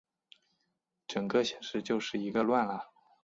[1.07, 2.85] 整个显示就是一个乱啊